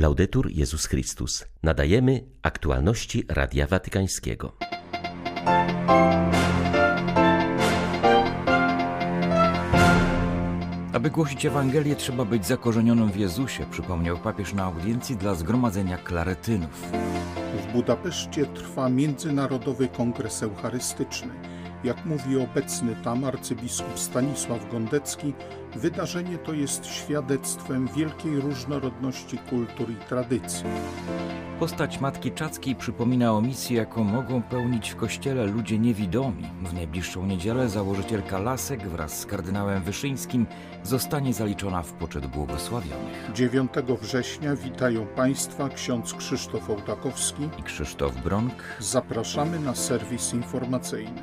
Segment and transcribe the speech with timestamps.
[0.00, 1.44] Laudetur Jezus Chrystus.
[1.62, 4.56] Nadajemy aktualności Radia Watykańskiego.
[10.92, 16.82] Aby głosić Ewangelię, trzeba być zakorzenionym w Jezusie, przypomniał papież na audiencji dla zgromadzenia klaretynów.
[17.68, 21.59] W Budapeszcie trwa Międzynarodowy Kongres Eucharystyczny.
[21.84, 25.34] Jak mówi obecny tam arcybiskup Stanisław Gondecki,
[25.76, 30.64] wydarzenie to jest świadectwem wielkiej różnorodności kultur i tradycji.
[31.60, 36.44] Postać Matki Czackiej przypomina o misji, jaką mogą pełnić w kościele ludzie niewidomi.
[36.62, 40.46] W najbliższą niedzielę założycielka Lasek wraz z kardynałem Wyszyńskim
[40.82, 43.32] zostanie zaliczona w poczet błogosławionych.
[43.34, 48.64] 9 września witają Państwa ksiądz Krzysztof Ołtakowski i Krzysztof Bronk.
[48.78, 51.22] Zapraszamy na serwis informacyjny.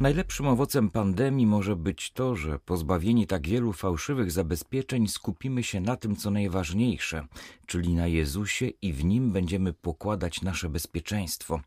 [0.00, 5.96] Najlepszym owocem pandemii może być to, że pozbawieni tak wielu fałszywych zabezpieczeń skupimy się na
[5.96, 7.26] tym, co najważniejsze,
[7.66, 11.60] czyli na Jezusie i w nim będziemy pokładać nasze bezpieczeństwo.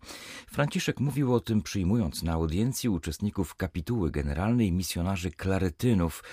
[0.47, 6.23] Franciszek mówił o tym przyjmując na audiencji uczestników kapituły generalnej misjonarzy klaretynów.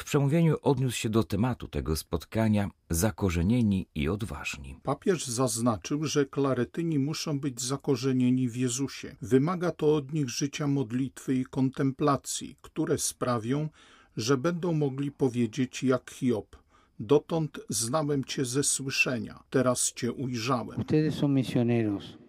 [0.00, 4.76] W przemówieniu odniósł się do tematu tego spotkania zakorzenieni i odważni.
[4.82, 9.16] Papież zaznaczył, że klaretyni muszą być zakorzenieni w Jezusie.
[9.22, 13.68] Wymaga to od nich życia modlitwy i kontemplacji, które sprawią,
[14.16, 16.56] że będą mogli powiedzieć jak Hiob.
[17.00, 20.80] Dotąd znałem Cię ze słyszenia, teraz Cię ujrzałem.
[20.80, 22.19] Ustedes son misioneros.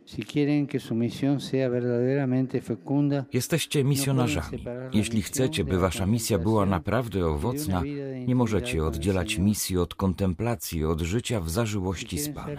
[3.34, 4.66] Jesteście misjonarzami.
[4.94, 7.84] Jeśli chcecie, by wasza misja była naprawdę owocna,
[8.28, 12.58] nie możecie oddzielać misji od kontemplacji, od życia w zażyłości z Panem.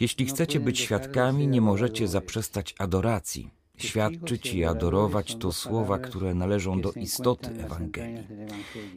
[0.00, 3.59] Jeśli chcecie być świadkami, nie możecie zaprzestać adoracji.
[3.80, 8.26] Świadczyć i adorować to słowa, które należą do istoty Ewangelii.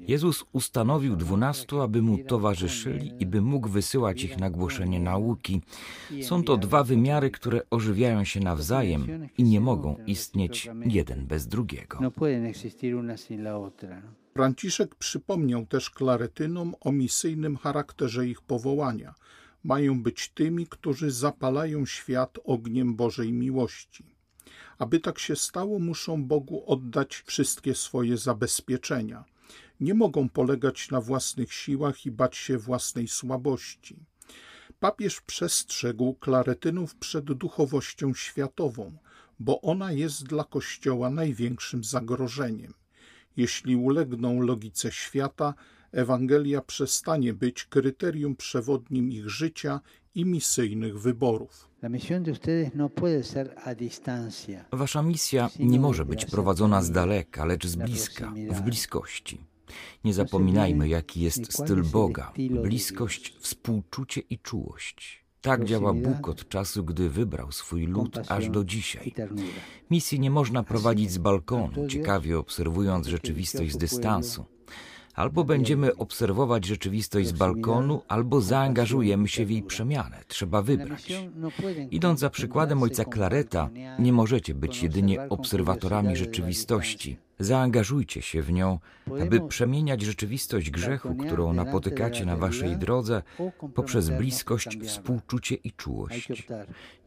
[0.07, 5.61] Jezus ustanowił dwunastu, aby mu towarzyszyli i by mógł wysyłać ich na głoszenie nauki.
[6.21, 11.99] Są to dwa wymiary, które ożywiają się nawzajem i nie mogą istnieć jeden bez drugiego.
[14.33, 19.13] Franciszek przypomniał też klaretynom o misyjnym charakterze ich powołania.
[19.63, 24.12] Mają być tymi, którzy zapalają świat ogniem Bożej miłości.
[24.77, 29.25] Aby tak się stało, muszą Bogu oddać wszystkie swoje zabezpieczenia.
[29.79, 33.95] Nie mogą polegać na własnych siłach i bać się własnej słabości.
[34.79, 38.97] Papież przestrzegł klaretynów przed duchowością światową,
[39.39, 42.73] bo ona jest dla Kościoła największym zagrożeniem.
[43.37, 45.53] Jeśli ulegną logice świata,
[45.91, 49.79] Ewangelia przestanie być kryterium przewodnim ich życia
[50.16, 51.69] i misyjnych wyborów.
[52.72, 52.90] No
[54.72, 59.41] Wasza misja nie może być prowadzona z daleka, lecz z bliska, w bliskości.
[60.03, 65.23] Nie zapominajmy, jaki jest styl Boga bliskość, współczucie i czułość.
[65.41, 69.13] Tak działa Bóg od czasu, gdy wybrał swój lud aż do dzisiaj.
[69.91, 74.46] Misji nie można prowadzić z balkonu, ciekawie obserwując rzeczywistość z dystansu.
[75.13, 80.24] Albo będziemy obserwować rzeczywistość z balkonu, albo zaangażujemy się w jej przemianę.
[80.28, 81.13] Trzeba wybrać.
[81.91, 83.69] Idąc za przykładem ojca Klareta,
[84.00, 87.18] nie możecie być jedynie obserwatorami rzeczywistości.
[87.43, 88.79] Zaangażujcie się w nią,
[89.21, 93.21] aby przemieniać rzeczywistość grzechu, którą napotykacie na waszej drodze,
[93.75, 96.43] poprzez bliskość, współczucie i czułość.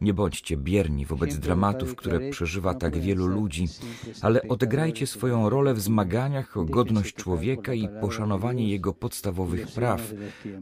[0.01, 3.67] Nie bądźcie bierni wobec dramatów, które przeżywa tak wielu ludzi,
[4.21, 10.13] ale odegrajcie swoją rolę w zmaganiach o godność człowieka i poszanowanie jego podstawowych praw.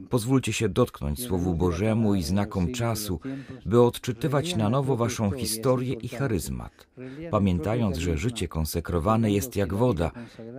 [0.09, 3.19] Pozwólcie się dotknąć Słowu Bożemu i znakom czasu,
[3.65, 6.87] by odczytywać na nowo waszą historię i charyzmat,
[7.31, 10.11] pamiętając, że życie konsekrowane jest jak woda.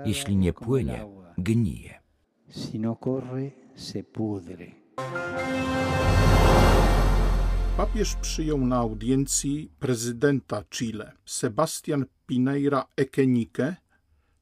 [0.05, 1.06] Jeśli nie płynie,
[1.39, 2.00] gnije.
[7.77, 13.77] Papież przyjął na audiencji prezydenta Chile, Sebastian Pineira Ekenike.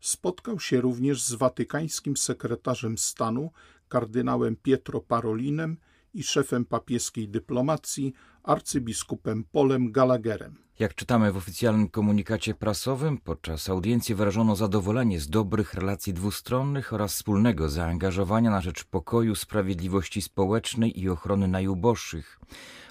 [0.01, 3.51] Spotkał się również z watykańskim sekretarzem stanu,
[3.89, 5.77] kardynałem Pietro Parolinem
[6.15, 8.13] i szefem papieskiej dyplomacji,
[8.45, 10.65] arcybiskupem Polem Gallagherem.
[10.79, 17.15] Jak czytamy w oficjalnym komunikacie prasowym, podczas audiencji wyrażono zadowolenie z dobrych relacji dwustronnych oraz
[17.15, 22.41] wspólnego zaangażowania na rzecz pokoju, sprawiedliwości społecznej i ochrony najuboższych.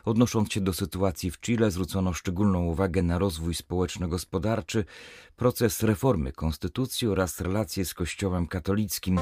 [0.05, 4.85] Odnosząc się do sytuacji w Chile, zwrócono szczególną uwagę na rozwój społeczno-gospodarczy,
[5.35, 9.19] proces reformy konstytucji oraz relacje z Kościołem katolickim.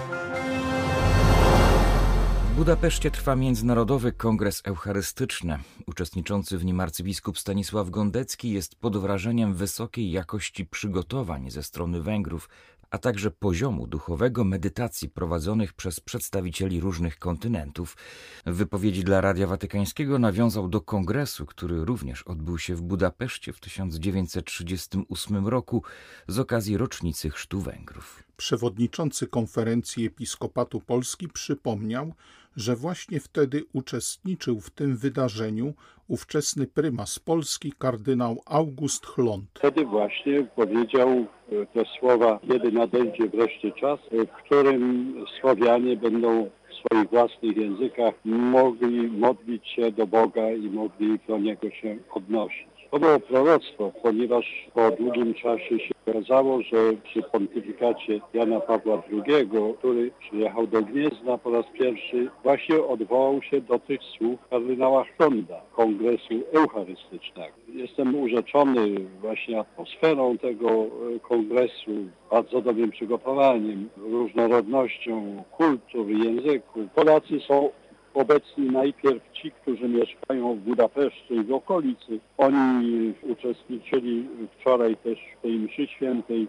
[2.51, 5.59] W Budapeszcie trwa Międzynarodowy Kongres Eucharystyczny.
[5.88, 12.50] Uczestniczący w nim arcybiskup Stanisław Gondecki jest pod wrażeniem wysokiej jakości przygotowań ze strony Węgrów,
[12.89, 17.98] a także poziomu duchowego medytacji prowadzonych przez przedstawicieli różnych kontynentów.
[18.45, 23.59] W wypowiedzi dla Radia Watykańskiego nawiązał do kongresu, który również odbył się w Budapeszcie w
[23.59, 25.83] 1938 roku
[26.27, 28.24] z okazji rocznicy chrztu Węgrów.
[28.41, 32.13] Przewodniczący konferencji Episkopatu Polski przypomniał,
[32.57, 35.73] że właśnie wtedy uczestniczył w tym wydarzeniu
[36.07, 39.45] ówczesny prymas Polski kardynał August Chlont.
[39.53, 41.25] Wtedy właśnie powiedział e,
[41.73, 49.07] te słowa, kiedy nadejdzie wreszcie czas, w którym Słowianie będą w swoich własnych językach mogli
[49.07, 52.70] modlić się do Boga i mogli do Niego się odnosić.
[52.91, 59.49] To było proroctwo, ponieważ po długim czasie się okazało, że przy pontyfikacie Jana Pawła II,
[59.77, 65.61] który przyjechał do Gniezna po raz pierwszy, właśnie odwołał się do tych słów kardynała Chronda,
[65.75, 67.53] Kongresu Eucharystycznego.
[67.73, 71.91] Jestem urzeczony właśnie atmosferą tego e, kongresu,
[72.31, 76.83] bardzo dobrym przygotowaniem, różnorodnością kultur, języków.
[76.95, 77.69] Polacy są
[78.13, 82.19] obecni najpierw ci, którzy mieszkają w Budapeszcie i w okolicy.
[82.37, 84.27] Oni uczestniczyli
[84.59, 86.47] wczoraj też w tej mszy świętej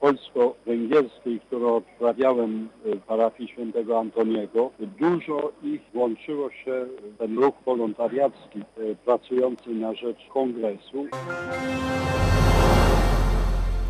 [0.00, 4.70] polsko-węgierskiej, którą odprawiałem w parafii świętego Antoniego.
[4.80, 11.06] Dużo ich włączyło się w ten ruch wolontariacki e, pracujący na rzecz kongresu.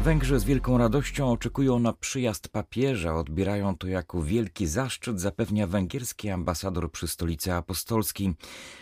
[0.01, 6.31] Węgrzy z wielką radością oczekują na przyjazd papieża, odbierają to jako wielki zaszczyt, zapewnia węgierski
[6.31, 8.35] ambasador przy stolicy apostolskiej.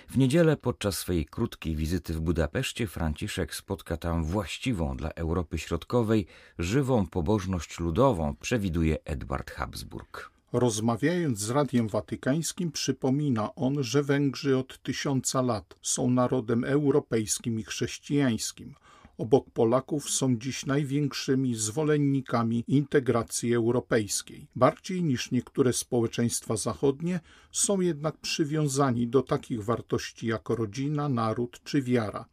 [0.09, 6.27] W niedzielę podczas swojej krótkiej wizyty w Budapeszcie Franciszek spotka tam właściwą dla Europy Środkowej
[6.59, 10.31] żywą pobożność ludową, przewiduje Edward Habsburg.
[10.53, 17.65] Rozmawiając z Radiem Watykańskim, przypomina on, że Węgrzy od tysiąca lat są narodem europejskim i
[17.65, 18.75] chrześcijańskim–
[19.19, 24.47] obok Polaków są dziś największymi zwolennikami integracji europejskiej.
[24.57, 27.21] Bardziej niż niektóre społeczeństwa zachodnie
[27.53, 32.25] są jednak przywiązani do takich wartości jak rodzina, naród czy wiara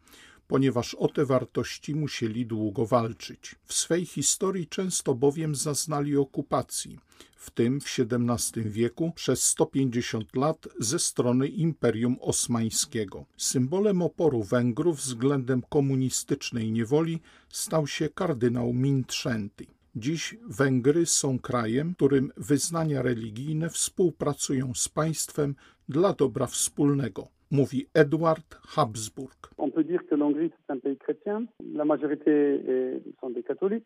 [0.47, 3.55] ponieważ o te wartości musieli długo walczyć.
[3.65, 6.99] W swej historii często bowiem zaznali okupacji,
[7.35, 13.25] w tym w XVII wieku przez 150 lat ze strony Imperium Osmańskiego.
[13.37, 19.65] Symbolem oporu Węgrów względem komunistycznej niewoli stał się kardynał Mintrzęty.
[19.95, 25.55] Dziś Węgry są krajem, którym wyznania religijne współpracują z państwem
[25.89, 29.49] dla dobra wspólnego mówi Edward Habsburg.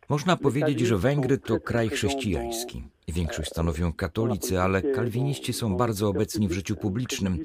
[0.09, 2.83] Można powiedzieć, że Węgry to kraj chrześcijański.
[3.07, 7.37] Większość stanowią katolicy, ale kalwiniści są bardzo obecni w życiu publicznym.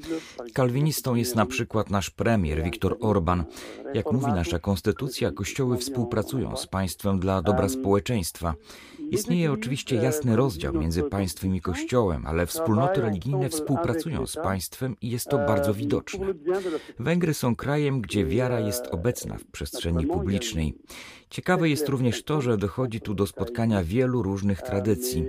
[0.53, 3.43] Kalwinistą jest na przykład nasz premier Viktor Orban.
[3.93, 8.53] Jak mówi nasza konstytucja, kościoły współpracują z państwem dla dobra społeczeństwa.
[9.11, 15.09] Istnieje oczywiście jasny rozdział między państwem i kościołem, ale wspólnoty religijne współpracują z państwem i
[15.09, 16.25] jest to bardzo widoczne.
[16.99, 20.73] Węgry są krajem, gdzie wiara jest obecna w przestrzeni publicznej.
[21.29, 25.25] Ciekawe jest również to, że dochodzi tu do spotkania wielu różnych tradycji.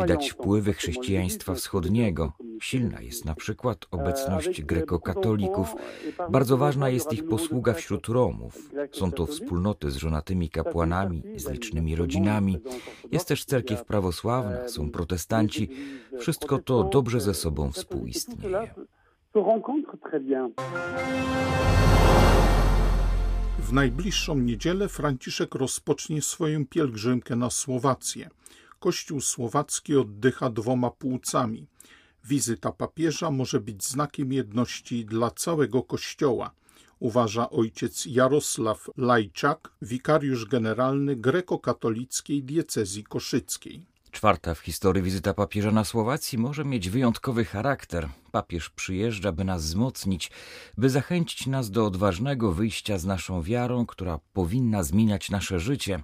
[0.00, 2.32] Widać wpływy chrześcijaństwa wschodniego.
[2.60, 5.74] Silna jest na przykład obecność grekokatolików.
[6.30, 8.70] Bardzo ważna jest ich posługa wśród Romów.
[8.92, 12.58] Są to wspólnoty z żonatymi kapłanami, z licznymi rodzinami.
[13.12, 15.68] Jest też cerkiew prawosławna, są protestanci.
[16.18, 18.74] Wszystko to dobrze ze sobą współistnieje.
[23.64, 28.30] W najbliższą niedzielę Franciszek rozpocznie swoją pielgrzymkę na Słowację.
[28.78, 31.66] Kościół słowacki oddycha dwoma płucami.
[32.24, 36.50] Wizyta papieża może być znakiem jedności dla całego Kościoła,
[36.98, 43.86] uważa ojciec Jarosław Lajczak, wikariusz generalny grekokatolickiej diecezji koszyckiej.
[44.10, 49.62] Czwarta w historii wizyta papieża na Słowacji może mieć wyjątkowy charakter papież przyjeżdża, by nas
[49.62, 50.30] wzmocnić,
[50.78, 56.00] by zachęcić nas do odważnego wyjścia z naszą wiarą, która powinna zmieniać nasze życie,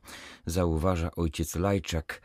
[0.46, 2.22] zauważa ojciec Lajczak.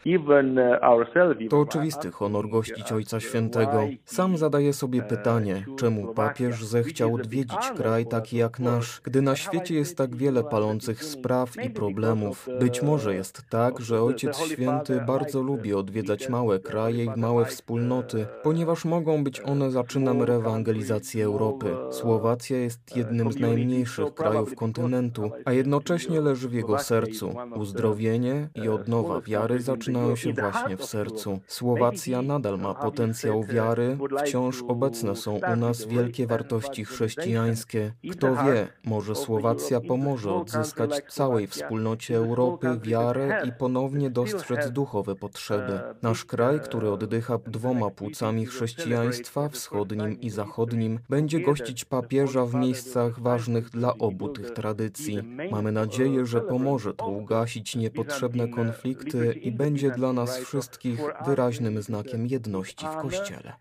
[1.50, 3.88] To oczywisty honor gościć Ojca Świętego.
[4.06, 9.76] Sam zadaję sobie pytanie, czemu papież zechciał odwiedzić kraj taki jak nasz, gdy na świecie
[9.76, 12.50] jest tak wiele palących spraw i problemów.
[12.60, 18.28] Być może jest tak, że Ojciec Święty bardzo lubi odwiedzać małe kraje i małe wspólnoty,
[18.44, 21.76] ponieważ mogą być one zaczynane rozpoczynam reewangelizację Europy.
[21.92, 27.36] Słowacja jest jednym z najmniejszych krajów kontynentu, a jednocześnie leży w jego sercu.
[27.56, 31.40] Uzdrowienie i odnowa wiary zaczynają się właśnie w sercu.
[31.48, 37.94] Słowacja nadal ma potencjał wiary, wciąż obecne są u nas wielkie wartości chrześcijańskie.
[38.12, 45.80] Kto wie, może Słowacja pomoże odzyskać całej wspólnocie Europy wiarę i ponownie dostrzec duchowe potrzeby.
[46.02, 49.85] Nasz kraj, który oddycha dwoma płucami chrześcijaństwa, wschodnim
[50.22, 55.18] i zachodnim, będzie gościć papieża w miejscach ważnych dla obu tych tradycji.
[55.52, 62.28] Mamy nadzieję, że pomoże to ugasić niepotrzebne konflikty i będzie dla nas wszystkich wyraźnym znakiem
[62.28, 63.54] jedności w Kościele.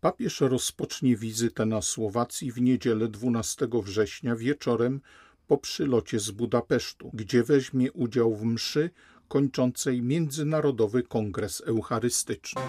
[0.00, 5.00] Papież rozpocznie wizytę na Słowacji w niedzielę 12 września wieczorem
[5.46, 8.90] po przylocie z Budapesztu, gdzie weźmie udział w mszy
[9.28, 12.62] kończącej Międzynarodowy Kongres Eucharystyczny.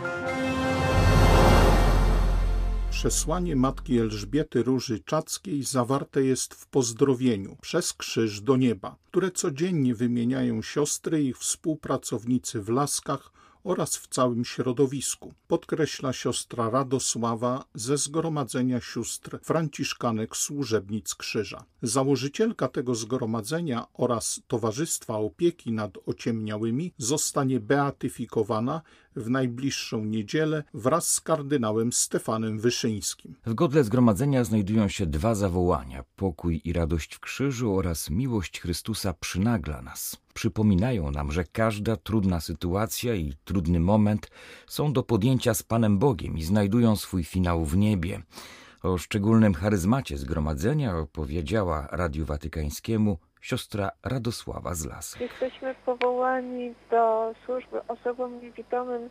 [2.95, 9.95] Przesłanie Matki Elżbiety Róży Czackiej zawarte jest w pozdrowieniu przez krzyż do nieba, które codziennie
[9.95, 13.31] wymieniają siostry i współpracownicy w laskach
[13.65, 21.65] oraz w całym środowisku, podkreśla siostra Radosława ze Zgromadzenia Sióstr Franciszkanek Służebnic Krzyża.
[21.81, 28.81] Założycielka tego zgromadzenia oraz Towarzystwa Opieki nad Ociemniałymi zostanie beatyfikowana
[29.15, 33.35] w najbliższą niedzielę wraz z kardynałem Stefanem Wyszyńskim.
[33.45, 39.13] W godle zgromadzenia znajdują się dwa zawołania: pokój i radość w krzyżu oraz miłość Chrystusa
[39.13, 40.17] przynagla nas.
[40.33, 44.31] Przypominają nam, że każda trudna sytuacja i trudny moment
[44.67, 48.21] są do podjęcia z Panem Bogiem i znajdują swój finał w niebie.
[48.83, 55.19] O szczególnym charyzmacie zgromadzenia opowiedziała Radiu Watykańskiemu siostra Radosława z Las.
[55.19, 59.09] Jesteśmy powołani do służby osobom niewidomym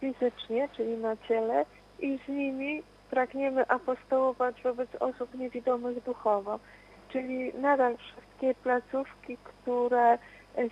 [0.00, 1.64] fizycznie, czyli na ciele
[1.98, 6.58] i z nimi pragniemy apostołować wobec osób niewidomych duchowo.
[7.08, 10.18] Czyli nadal wszystkie placówki, które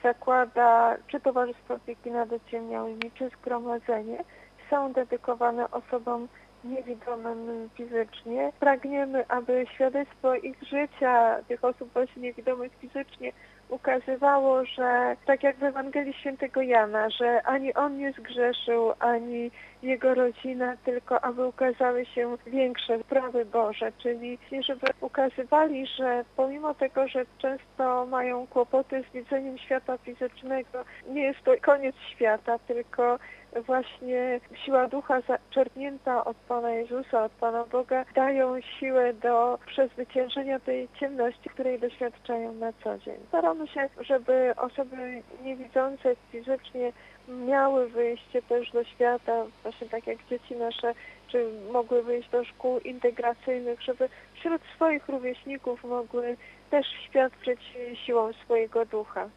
[0.03, 4.25] zakłada czy Towarzystwo Opieki nad Ociemniałymi, czy Zgromadzenie,
[4.71, 6.29] są dedykowane osobom
[6.65, 8.53] niewidomym fizycznie.
[8.61, 13.33] Pragniemy, aby świadectwo ich życia, tych osób właśnie niewidomych fizycznie,
[13.69, 19.51] ukazywało, że tak jak w Ewangelii Świętego Jana, że ani on nie zgrzeszył, ani
[19.83, 27.09] jego rodzina, tylko aby ukazały się większe sprawy Boże, czyli żeby ukazywali, że pomimo tego,
[27.09, 33.19] że często mają kłopoty z widzeniem świata fizycznego, nie jest to koniec świata, tylko
[33.63, 40.89] właśnie siła ducha zaczerpnięta od Pana Jezusa, od Pana Boga dają siłę do przezwyciężenia tej
[41.01, 43.17] ciemności, której doświadczają na co dzień.
[43.29, 46.93] Staramy się, żeby osoby niewidzące fizycznie
[47.29, 50.95] miały wyjście też do świata, właśnie tak jak dzieci nasze,
[51.29, 56.37] czy mogły wyjść do szkół integracyjnych, żeby wśród swoich rówieśników mogły
[56.71, 57.61] też świadczyć
[58.07, 59.29] siłą swojego ducha.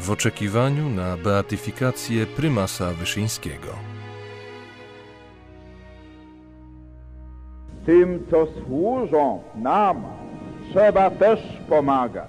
[0.00, 3.68] W oczekiwaniu na beatyfikację prymasa Wyszyńskiego.
[7.86, 10.02] Tym, co służą nam,
[10.70, 12.28] trzeba też pomagać.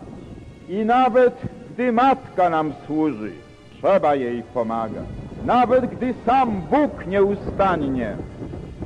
[0.69, 1.33] I nawet
[1.69, 3.31] gdy matka nam służy,
[3.77, 5.05] trzeba jej pomagać.
[5.45, 8.17] Nawet gdy sam Bóg nieustannie,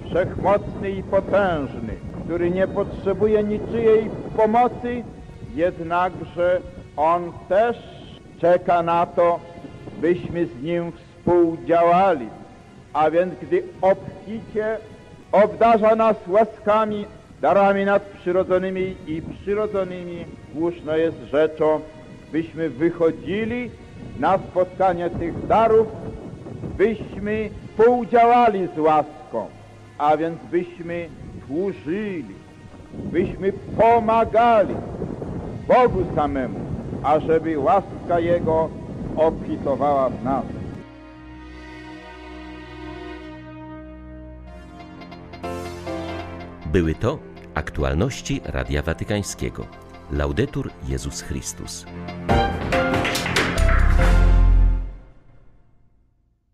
[0.05, 5.03] wszechmocny i potężny, który nie potrzebuje niczyjej pomocy,
[5.55, 6.61] jednakże
[6.97, 7.92] On też
[8.43, 9.39] czeka na to,
[10.01, 12.27] byśmy z Nim współdziałali.
[12.93, 14.77] A więc gdy obficie
[15.31, 17.05] obdarza nas łaskami,
[17.41, 21.79] darami nadprzyrodzonymi i przyrodzonymi, słuszno jest rzeczą,
[22.31, 23.71] byśmy wychodzili
[24.19, 25.87] na spotkanie tych darów,
[26.77, 29.47] byśmy współdziałali z łaską,
[29.97, 31.09] a więc byśmy
[31.47, 32.35] służyli,
[32.93, 34.75] byśmy pomagali
[35.67, 36.72] Bogu samemu,
[37.03, 38.69] ażeby łaska Jego
[39.15, 40.45] obfitowała w nas.
[46.65, 47.19] Były to
[47.53, 49.65] aktualności Radia Watykańskiego.
[50.11, 51.85] Laudetur Jezus Chrystus.